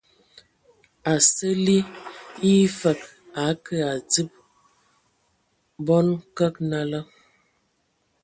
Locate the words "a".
1.11-1.13, 3.39-3.41, 3.89-3.91